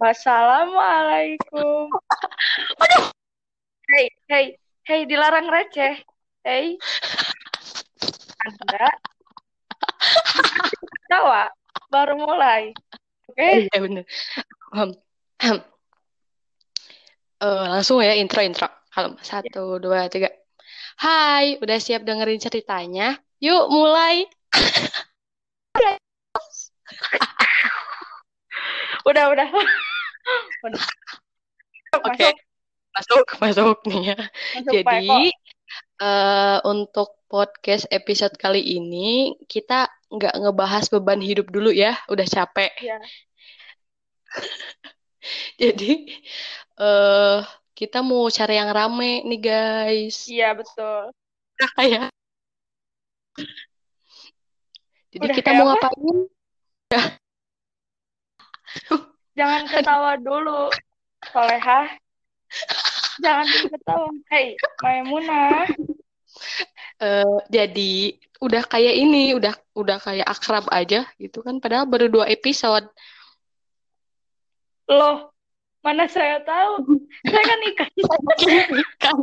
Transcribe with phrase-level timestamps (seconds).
[0.00, 1.92] Wassalamualaikum.
[2.80, 3.04] Aduh.
[3.90, 4.46] Hei, hei,
[4.88, 6.00] hei, dilarang receh.
[6.46, 6.80] Hei.
[8.46, 8.88] Anda.
[11.10, 11.52] Tawa,
[11.92, 12.72] baru mulai.
[13.28, 13.44] Oke?
[13.44, 14.04] Oh, iya bener.
[14.72, 14.90] Um,
[17.42, 18.70] uh, langsung ya intro intro.
[18.90, 20.32] Kalau satu dua tiga.
[21.00, 23.16] Hai, udah siap dengerin ceritanya?
[23.40, 24.28] Yuk mulai.
[29.08, 29.48] udah, udah.
[30.68, 30.84] udah.
[32.04, 32.36] Oke,
[32.92, 34.20] masuk masuk nih ya.
[34.60, 34.72] Masuk.
[34.76, 35.32] Jadi
[36.04, 42.76] eh, untuk podcast episode kali ini kita nggak ngebahas beban hidup dulu ya, udah capek.
[42.76, 43.00] Iya.
[45.64, 46.12] Jadi
[46.76, 47.40] eh
[47.80, 50.28] kita mau cari yang rame nih guys.
[50.28, 51.16] Iya, betul.
[51.56, 52.12] Kayak.
[55.16, 55.88] Jadi Udah kita mau apa?
[55.88, 56.16] ngapain?
[59.38, 60.68] Jangan ketawa dulu.
[61.32, 61.88] Solehah.
[63.24, 64.12] Jangan ketawa.
[64.28, 65.64] Hei, Maimunah.
[67.00, 68.12] Eh, jadi
[68.44, 71.56] udah kayak ini, udah udah kayak akrab aja gitu kan.
[71.56, 72.84] Padahal baru dua episode.
[74.84, 75.32] Loh,
[75.80, 77.00] mana saya tahu?
[77.24, 77.90] Saya kan ikan.
[79.00, 79.16] Kan.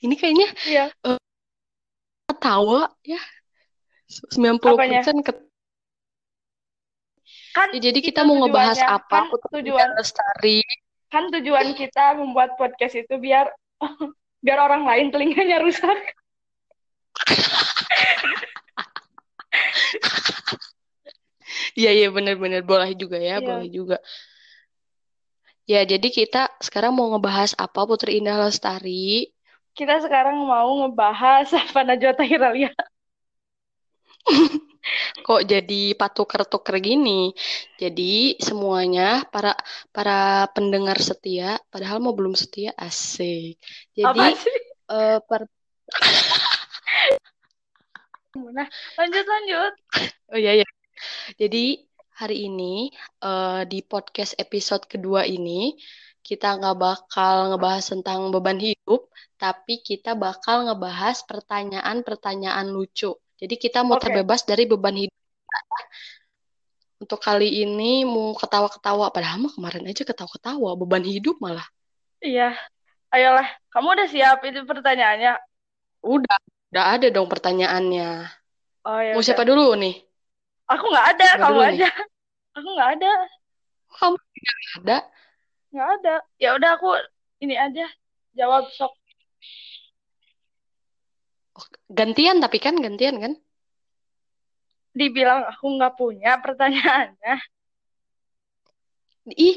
[0.00, 0.84] Ini kayaknya Iya.
[2.26, 3.20] ketawa ya.
[4.32, 5.36] 90% ket...
[7.52, 8.96] Kan Ya, jadi kita mau ngebahas tujuannya.
[8.96, 9.18] apa?
[9.18, 9.26] Kan
[9.60, 10.60] tujuan Lestari.
[11.08, 13.48] kan tujuan kita membuat podcast itu biar
[14.44, 15.96] biar orang lain telinganya rusak.
[21.78, 23.46] Iya, iya bener-bener boleh juga ya, Iya.
[23.46, 23.96] boleh juga.
[25.68, 29.28] Ya, jadi kita sekarang mau ngebahas apa Putri Indah Lestari?
[29.76, 32.70] Kita sekarang mau ngebahas apa Najwa Tahiralia.
[35.26, 37.32] Kok jadi patuker-tuker gini?
[37.80, 39.52] Jadi semuanya para
[39.94, 43.60] para pendengar setia, padahal mau belum setia, asik.
[43.96, 44.56] Jadi sih?
[44.92, 45.50] eh, per-
[48.38, 48.68] Nah,
[48.98, 49.72] lanjut lanjut.
[50.32, 50.66] oh iya ya.
[51.40, 51.84] Jadi
[52.18, 52.90] hari ini
[53.22, 55.78] eh, di podcast episode kedua ini
[56.28, 59.08] kita nggak bakal ngebahas tentang beban hidup,
[59.40, 63.16] tapi kita bakal ngebahas pertanyaan-pertanyaan lucu.
[63.38, 64.10] Jadi kita mau Oke.
[64.10, 65.16] terbebas dari beban hidup.
[66.98, 71.64] Untuk kali ini mau ketawa-ketawa, padahal mah kemarin aja ketawa-ketawa, beban hidup malah.
[72.20, 72.58] Iya.
[73.08, 75.32] Ayolah, kamu udah siap itu pertanyaannya?
[76.04, 76.36] Udah,
[76.74, 78.28] udah ada dong pertanyaannya.
[78.84, 80.07] Oh ya Mau siapa dulu nih?
[80.68, 81.68] Aku nggak ada, Siapa kamu nih?
[81.80, 81.88] aja.
[82.58, 83.10] Aku nggak ada,
[83.88, 84.98] Kamu nggak ada?
[85.68, 86.14] nggak ada.
[86.36, 86.88] Ya udah aku
[87.40, 87.86] ini aja
[88.36, 88.92] jawab sok.
[91.88, 93.32] Gantian tapi kan gantian kan?
[94.92, 97.36] Dibilang aku nggak punya pertanyaannya.
[99.28, 99.56] Ih,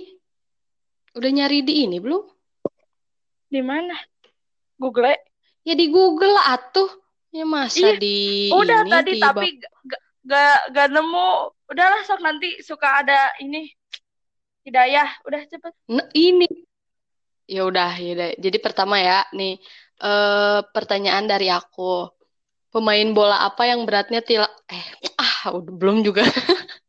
[1.16, 2.24] udah nyari di ini belum?
[3.52, 3.96] Di mana?
[4.80, 5.16] Google.
[5.64, 6.90] Ya di Google lah atuh.
[7.32, 8.16] Ya masa Ih, di
[8.52, 9.48] Udah ini tadi di tapi
[10.26, 11.30] gak, gak, nemu.
[11.72, 13.72] Udahlah sok nanti suka ada ini
[14.68, 15.10] hidayah.
[15.26, 15.74] Udah cepet.
[15.90, 16.48] Nah, ini.
[17.48, 18.30] Ya udah, ya udah.
[18.40, 19.60] Jadi pertama ya, nih
[20.02, 22.10] eh pertanyaan dari aku.
[22.72, 24.88] Pemain bola apa yang beratnya tila eh
[25.20, 26.24] ah udah belum juga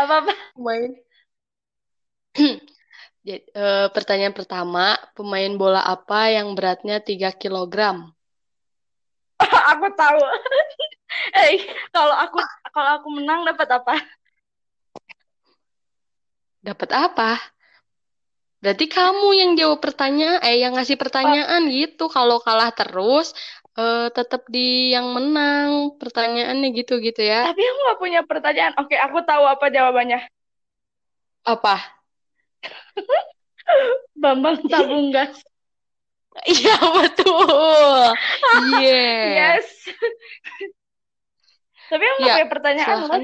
[0.00, 0.32] Apa apa?
[0.56, 0.90] pemain.
[3.26, 8.08] Jadi, eh, pertanyaan pertama, pemain bola apa yang beratnya 3 kilogram?
[9.76, 10.20] aku tahu.
[11.34, 12.38] Eh, kalau aku
[12.70, 13.94] kalau aku menang dapat apa?
[16.60, 17.30] Dapat apa?
[18.60, 22.12] Berarti kamu yang jawab pertanyaan, eh yang ngasih pertanyaan gitu.
[22.12, 23.32] Kalau kalah terus,
[23.80, 27.48] eh tetap di yang menang pertanyaannya gitu gitu ya.
[27.48, 28.74] Tapi aku nggak punya pertanyaan.
[28.76, 30.28] Oke, aku tahu apa jawabannya.
[31.48, 31.74] Apa?
[34.22, 35.40] Bambang tabung gas.
[36.46, 38.14] Iya betul.
[38.78, 39.02] Iya.
[39.58, 39.66] Yes.
[41.90, 43.22] Tapi aku nggak Ya, punya pertanyaan silakan.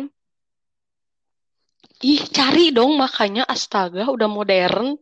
[2.04, 5.00] Ih, cari dong makanya astaga udah modern.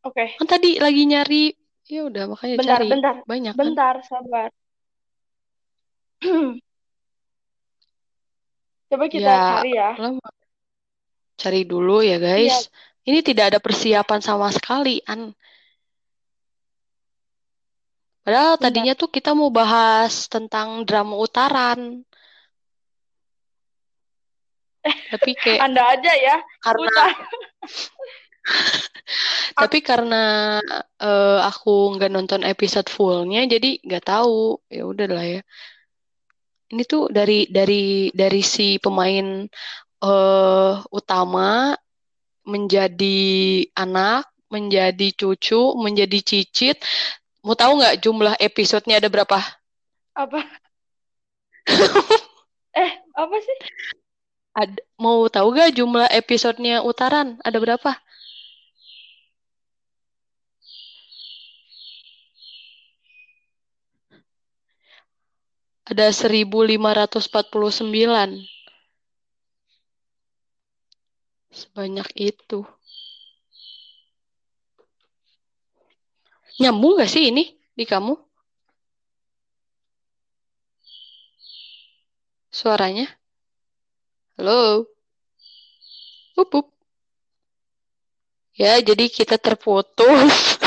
[0.00, 1.52] Oke, Kan tadi lagi nyari.
[1.90, 2.88] Ya udah makanya bentar, cari.
[2.90, 3.60] bentar, Banyak kan?
[3.62, 4.48] bentar, sabar.
[8.90, 9.88] Coba kita Ya, cari ya.
[10.00, 10.28] lama.
[11.38, 12.68] Cari dulu ya Iya, guys.
[13.06, 15.30] Ini tidak ada persiapan sama sekali, An.
[18.24, 18.62] Padahal bentar.
[18.68, 21.80] tadinya tuh kita mau bahas tentang drama utaran.
[25.10, 27.04] Tapi kayak Anda aja ya, karena.
[29.60, 30.16] Tapi karena
[31.00, 34.60] eh, aku nggak nonton episode fullnya, jadi nggak tahu.
[34.70, 35.40] Ya udahlah ya.
[36.70, 39.26] Ini tuh dari dari dari si pemain
[40.00, 41.74] eh utama
[42.46, 43.18] menjadi
[43.76, 46.76] anak, menjadi cucu, menjadi cicit.
[47.44, 49.38] Mau tahu nggak jumlah episodenya ada berapa?
[50.16, 50.40] Apa?
[52.82, 53.58] eh, apa sih?
[54.60, 57.38] Ad, mau tahu gak jumlah episodenya Utaran?
[57.46, 57.90] Ada berapa?
[65.90, 68.46] Ada 1549.
[71.50, 72.62] Sebanyak itu.
[76.58, 78.16] Nyambung gak sih ini di kamu?
[82.50, 83.06] Suaranya?
[84.36, 84.88] Halo?
[86.34, 86.66] Up, up.
[88.56, 90.58] Ya, jadi kita terputus.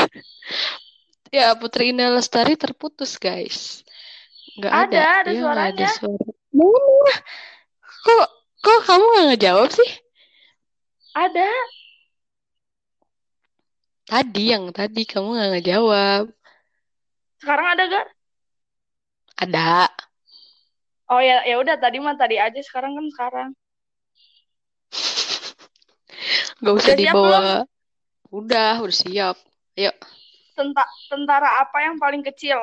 [1.34, 3.84] ya, Putri Indah Lestari terputus, guys.
[4.58, 5.02] Nggak Ada, ada.
[5.20, 5.86] ada nggak suaranya.
[5.86, 6.26] ada suara.
[6.54, 7.14] Mana?
[8.04, 8.26] Kok,
[8.62, 9.90] kok kamu nggak ngejawab sih?
[11.14, 11.50] Ada.
[14.04, 16.24] Tadi yang tadi kamu nggak ngejawab.
[17.40, 18.06] Sekarang ada gak?
[19.40, 19.88] Ada.
[21.12, 22.60] Oh ya, ya udah tadi mah tadi aja.
[22.64, 23.48] Sekarang kan sekarang.
[26.64, 27.40] Gak usah Udah siap dibawa.
[28.32, 29.36] Udah, udah siap.
[29.74, 29.92] Ayo,
[30.54, 32.56] Tenta tentara apa yang paling kecil?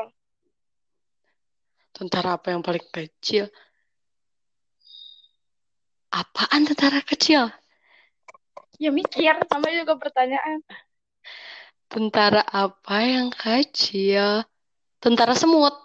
[1.91, 3.45] tentara apa yang paling kecil?
[6.11, 7.51] Apaan tentara kecil?
[8.81, 10.65] Ya mikir, sama juga pertanyaan.
[11.91, 14.47] Tentara apa yang kecil?
[15.03, 15.75] Tentara semut.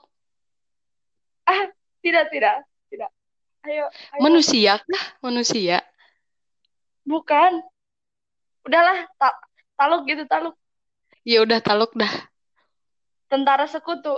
[1.42, 1.66] Ah,
[1.98, 3.10] tidak, tidak, tidak.
[3.66, 4.22] Ayo, ayo.
[4.22, 5.04] Manusia kah?
[5.18, 5.82] Manusia.
[7.02, 7.58] Bukan.
[8.62, 9.34] Udahlah, ta
[9.74, 10.54] taluk gitu, taluk.
[11.26, 12.30] Ya udah taluk dah.
[13.26, 14.14] Tentara sekutu.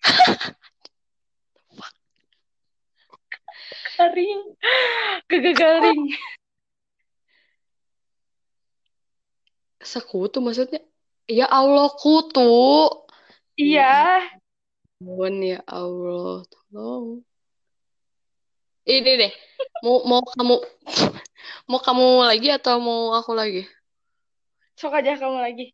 [4.02, 4.40] Garing.
[5.28, 6.00] Kegagaring.
[9.92, 10.80] Sekutu maksudnya?
[11.28, 12.48] Ya Allah, kutu.
[13.60, 14.24] Iya.
[15.04, 17.20] Mohon ya Allah, tolong.
[18.82, 19.32] Ini deh,
[19.84, 20.56] mau mau kamu
[21.70, 23.62] mau kamu lagi atau mau aku lagi?
[24.74, 25.70] Sok aja kamu lagi.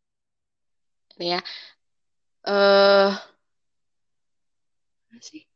[1.16, 1.40] Ini ya.
[2.44, 3.10] Eh
[5.08, 5.48] apa sih?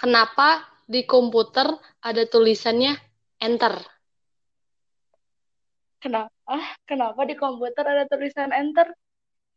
[0.00, 1.68] Kenapa di komputer
[2.00, 2.96] ada tulisannya
[3.42, 3.97] enter?
[5.98, 6.30] Kenapa?
[6.46, 8.86] Ah, kenapa di komputer ada tulisan enter?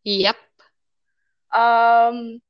[0.01, 0.37] Yap.
[1.53, 2.41] Em,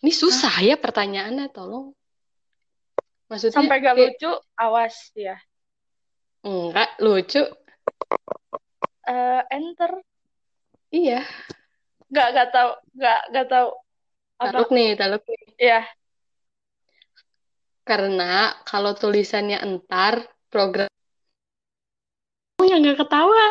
[0.00, 1.92] Ini susah ya pertanyaannya, tolong.
[3.28, 5.36] Maksudnya sampai gak kayak- lucu, awas ya.
[6.40, 7.44] enggak lucu.
[9.04, 9.92] Eh, enter.
[10.88, 11.20] Iya.
[12.08, 13.68] Gak, gak tahu, gak, gak tahu.
[14.40, 14.46] Apa?
[14.56, 15.42] Taluk nih, taluk nih.
[15.60, 15.80] Ya,
[17.84, 20.89] Karena kalau tulisannya entar, program
[22.68, 23.44] yang nggak ketawa.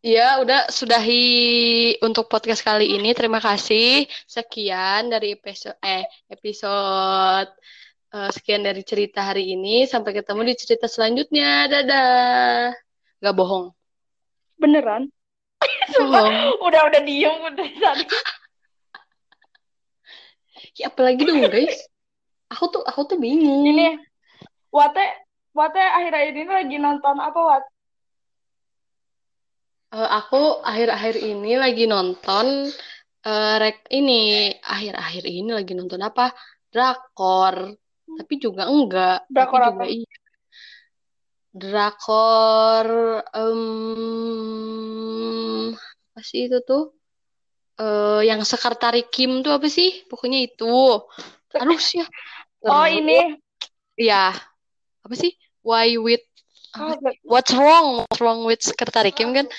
[0.00, 3.12] Ya, udah sudahi untuk podcast kali ini.
[3.12, 4.08] Terima kasih.
[4.24, 7.52] Sekian dari episode eh episode
[8.08, 9.84] eh, sekian dari cerita hari ini.
[9.84, 11.68] Sampai ketemu di cerita selanjutnya.
[11.68, 12.72] Dadah.
[13.20, 13.76] Gak bohong.
[14.60, 15.08] beneran.
[15.96, 16.60] Bohong.
[16.64, 17.68] Udah, udah diem udah
[20.90, 21.86] apalagi dong, guys.
[22.50, 23.62] Aku tuh aku tuh bingung.
[23.62, 23.94] Ini,
[24.74, 25.06] Wate,
[25.54, 27.64] Wate akhir-akhir ini lagi nonton apa, Wat?
[29.90, 32.70] Eh, aku akhir-akhir ini lagi nonton
[33.26, 36.34] eh, rek ini akhir-akhir ini lagi nonton apa?
[36.70, 37.74] Drakor.
[38.10, 39.26] Tapi juga enggak.
[39.26, 39.84] Tapi Drakor juga apa?
[39.90, 40.18] iya.
[41.50, 42.86] Drakor
[43.34, 43.58] em,
[45.74, 46.94] apa sih itu tuh?
[47.80, 50.04] Eh, yang Sekretari Kim tuh apa sih?
[50.04, 51.00] Pokoknya itu.
[51.56, 52.04] Aduh sih.
[52.04, 52.06] ya.
[52.68, 53.40] Oh, ini.
[53.96, 54.36] Ya.
[55.00, 55.32] Apa sih?
[55.64, 56.20] Why with
[56.78, 56.94] Oh,
[57.26, 58.06] What's wrong?
[58.06, 59.50] What's wrong with Sekretari Kim kan?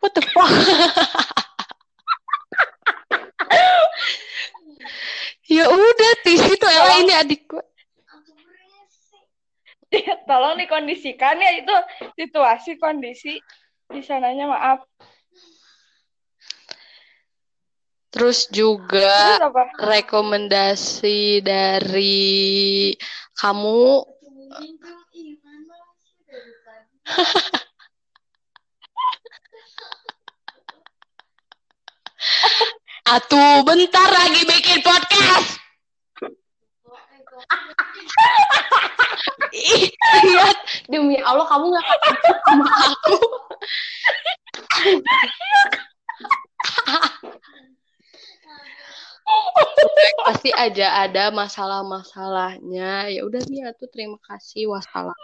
[0.00, 0.48] What the fuck?
[5.52, 7.60] ya udah di situ Ella ini adikku.
[10.28, 11.76] tolong dikondisikan ya itu
[12.16, 13.36] situasi kondisi
[13.92, 14.80] di sananya maaf.
[18.16, 22.96] Terus juga Terus rekomendasi dari
[23.36, 24.08] kamu.
[33.06, 35.60] Atuh, bentar lagi bikin podcast.
[39.56, 40.46] Iya,
[40.88, 41.86] demi Allah kamu nggak
[42.44, 43.16] sama aku.
[50.26, 53.14] pasti aja ada masalah-masalahnya.
[53.14, 55.14] Ya udah nih tuh terima kasih wassalam.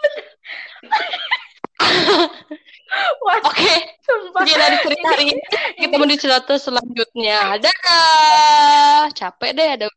[3.23, 3.77] Oke, okay.
[4.05, 5.41] sekian cerita hari ini.
[5.81, 7.57] Kita mau cerita selanjutnya.
[7.59, 9.09] Dadah.
[9.11, 9.87] Capek deh ada